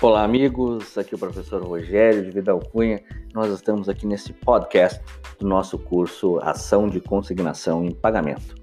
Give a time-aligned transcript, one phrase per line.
[0.00, 0.96] Olá, amigos.
[0.96, 3.02] Aqui é o professor Rogério de Vidal Cunha.
[3.34, 5.02] Nós estamos aqui nesse podcast
[5.40, 8.54] do nosso curso Ação de Consignação em Pagamento.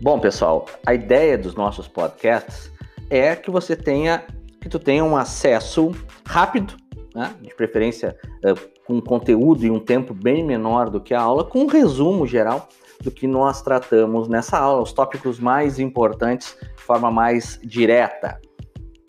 [0.00, 2.72] Bom, pessoal, a ideia dos nossos podcasts
[3.10, 4.24] é que você tenha
[4.58, 5.90] que tu tenha um acesso
[6.24, 6.74] rápido,
[7.14, 7.34] né?
[7.42, 11.64] de preferência uh, com conteúdo e um tempo bem menor do que a aula, com
[11.64, 12.70] um resumo geral
[13.02, 18.40] do que nós tratamos nessa aula, os tópicos mais importantes de forma mais direta.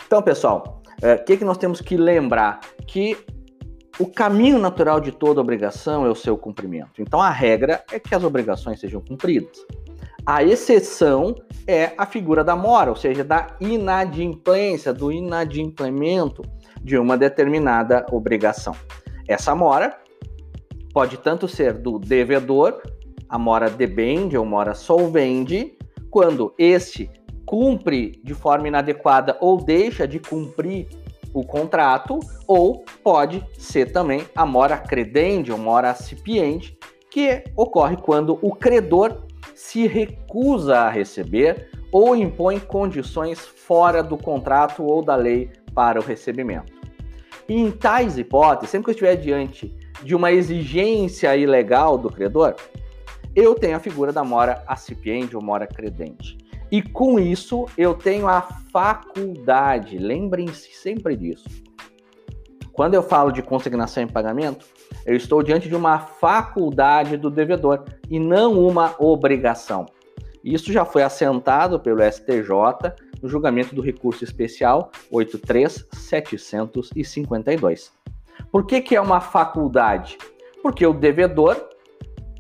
[0.06, 0.75] Então, pessoal,
[1.06, 2.62] o é, que, que nós temos que lembrar?
[2.88, 3.16] Que
[4.00, 7.00] o caminho natural de toda obrigação é o seu cumprimento.
[7.00, 9.56] Então a regra é que as obrigações sejam cumpridas.
[10.26, 11.36] A exceção
[11.68, 16.42] é a figura da mora, ou seja, da inadimplência, do inadimplemento
[16.82, 18.76] de uma determinada obrigação.
[19.28, 19.96] Essa mora
[20.92, 22.82] pode tanto ser do devedor,
[23.30, 25.78] a mora debende ou mora solvende,
[26.10, 27.12] quando este
[27.46, 30.88] cumpre de forma inadequada ou deixa de cumprir
[31.36, 36.78] o contrato, ou pode ser também a mora credente ou mora acipiente,
[37.12, 44.84] que ocorre quando o credor se recusa a receber ou impõe condições fora do contrato
[44.84, 46.74] ou da lei para o recebimento.
[47.48, 52.56] E em tais hipóteses, sempre que eu estiver diante de uma exigência ilegal do credor,
[53.36, 56.38] eu tenho a figura da mora acipiente ou mora credente.
[56.72, 61.46] E com isso eu tenho a faculdade, lembrem-se sempre disso.
[62.74, 64.66] Quando eu falo de consignação em pagamento,
[65.06, 69.86] eu estou diante de uma faculdade do devedor e não uma obrigação.
[70.44, 72.52] Isso já foi assentado pelo STJ
[73.22, 77.94] no julgamento do recurso especial 83752.
[78.52, 80.18] Por que, que é uma faculdade?
[80.62, 81.70] Porque o devedor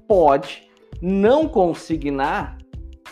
[0.08, 0.70] pode
[1.02, 2.58] não consignar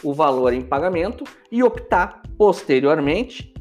[0.04, 3.54] o valor em pagamento e optar posteriormente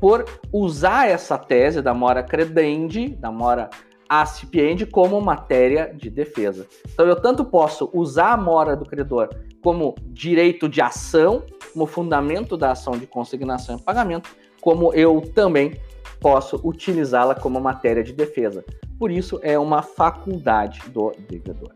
[0.00, 3.70] por usar essa tese da mora credendi, da mora
[4.08, 6.66] acipiente, como matéria de defesa.
[6.92, 9.28] Então eu tanto posso usar a mora do credor
[9.62, 15.80] como direito de ação, como fundamento da ação de consignação e pagamento, como eu também
[16.20, 18.64] posso utilizá-la como matéria de defesa.
[18.98, 21.72] Por isso é uma faculdade do devedor.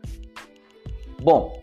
[1.21, 1.61] Bom,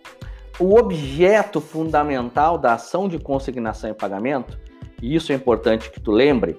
[0.58, 4.58] o objeto fundamental da ação de consignação e pagamento,
[5.02, 6.58] e isso é importante que tu lembre,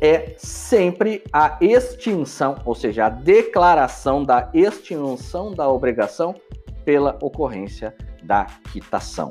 [0.00, 6.34] é sempre a extinção, ou seja, a declaração da extinção da obrigação
[6.84, 9.30] pela ocorrência da quitação.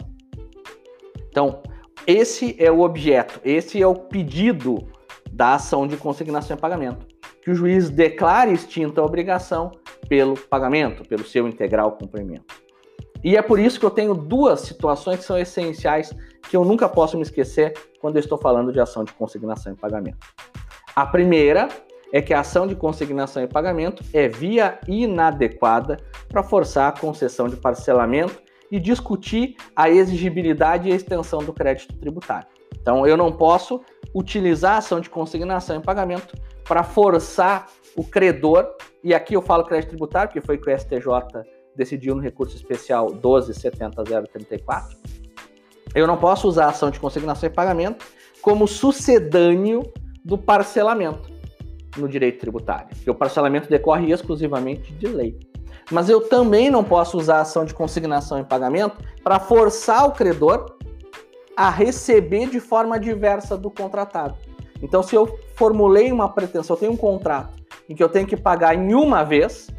[1.29, 1.61] Então,
[2.07, 4.87] esse é o objeto, esse é o pedido
[5.31, 7.05] da ação de consignação e pagamento,
[7.41, 9.71] que o juiz declare extinta a obrigação
[10.07, 12.64] pelo pagamento, pelo seu integral cumprimento.
[13.25, 16.15] E é por isso que eu tenho duas situações que são essenciais
[16.47, 19.75] que eu nunca posso me esquecer quando eu estou falando de ação de consignação e
[19.75, 20.19] pagamento.
[20.95, 21.67] A primeira
[22.13, 25.97] é que a ação de consignação e pagamento é via inadequada
[26.27, 28.39] para forçar a concessão de parcelamento
[28.71, 32.47] e discutir a exigibilidade e a extensão do crédito tributário.
[32.79, 33.81] Então, eu não posso
[34.13, 39.63] utilizar a ação de consignação e pagamento para forçar o credor, e aqui eu falo
[39.63, 44.97] crédito tributário, porque foi que o STJ decidiu no recurso especial 1270034,
[45.93, 48.05] eu não posso usar a ação de consignação e pagamento
[48.41, 49.81] como sucedâneo
[50.23, 51.33] do parcelamento
[51.97, 55.39] no direito tributário, porque o parcelamento decorre exclusivamente de lei.
[55.91, 60.11] Mas eu também não posso usar a ação de consignação e pagamento para forçar o
[60.11, 60.75] credor
[61.55, 64.35] a receber de forma diversa do contratado.
[64.81, 67.55] Então, se eu formulei uma pretensão, eu tenho um contrato
[67.87, 69.69] em que eu tenho que pagar em uma vez,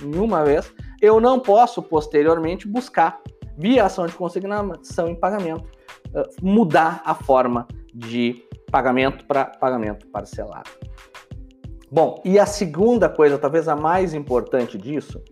[0.00, 0.72] em uma vez,
[1.04, 3.20] eu não posso posteriormente buscar,
[3.58, 5.68] via ação de consignação em pagamento,
[6.14, 10.70] eh, mudar a forma de pagamento para pagamento parcelado.
[11.90, 15.22] Bom, e a segunda coisa, talvez a mais importante disso,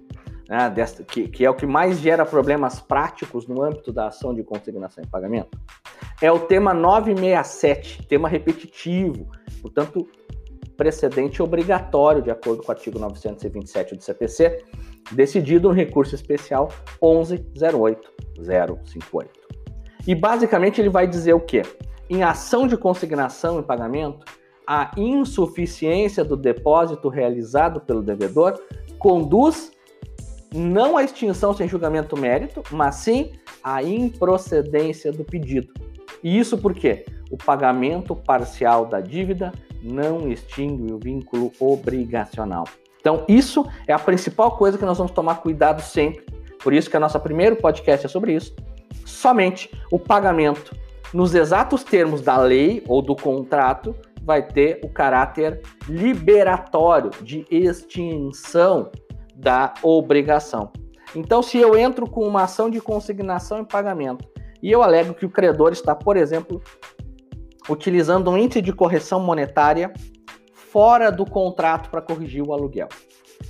[0.47, 4.35] né, desta, que, que é o que mais gera problemas práticos no âmbito da ação
[4.35, 5.59] de consignação em pagamento,
[6.21, 9.27] é o tema 967, tema repetitivo,
[9.63, 10.07] portanto,
[10.83, 14.65] precedente obrigatório, de acordo com o artigo 927 do CPC,
[15.13, 16.71] decidido no recurso especial
[17.01, 19.29] 1108058.
[20.09, 21.63] E basicamente ele vai dizer o quê?
[22.11, 24.27] Em ação de consignação e pagamento,
[24.67, 28.61] a insuficiência do depósito realizado pelo devedor
[28.99, 29.71] conduz
[30.53, 33.31] não à extinção sem julgamento mérito, mas sim
[33.63, 35.73] à improcedência do pedido.
[36.25, 39.53] E isso porque o pagamento parcial da dívida
[39.83, 42.65] não extingue o vínculo obrigacional.
[43.01, 46.25] Então, isso é a principal coisa que nós vamos tomar cuidado sempre.
[46.63, 48.55] Por isso que a nossa primeiro podcast é sobre isso.
[49.05, 50.75] Somente o pagamento
[51.13, 58.91] nos exatos termos da lei ou do contrato vai ter o caráter liberatório de extinção
[59.35, 60.73] da obrigação.
[61.15, 64.27] Então, se eu entro com uma ação de consignação em pagamento
[64.63, 66.63] e eu alego que o credor está, por exemplo,
[67.69, 69.93] utilizando um índice de correção monetária
[70.55, 72.89] fora do contrato para corrigir o aluguel.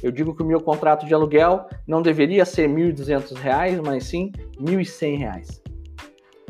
[0.03, 4.33] Eu digo que o meu contrato de aluguel não deveria ser R$ 1.200, mas sim
[4.59, 5.61] R$ 1.100.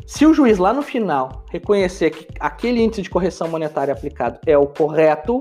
[0.05, 4.57] Se o juiz lá no final reconhecer que aquele índice de correção monetária aplicado é
[4.57, 5.39] o correto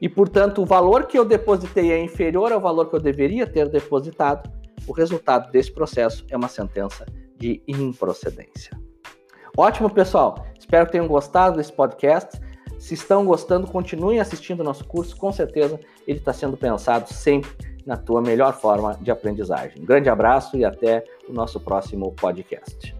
[0.00, 3.68] e, portanto, o valor que eu depositei é inferior ao valor que eu deveria ter
[3.68, 4.50] depositado,
[4.86, 8.78] o resultado desse processo é uma sentença de improcedência.
[9.56, 10.46] Ótimo, pessoal.
[10.70, 12.40] Espero que tenham gostado desse podcast.
[12.78, 15.16] Se estão gostando, continuem assistindo o nosso curso.
[15.16, 17.50] Com certeza ele está sendo pensado sempre
[17.84, 19.82] na tua melhor forma de aprendizagem.
[19.82, 22.94] Um grande abraço e até o nosso próximo podcast.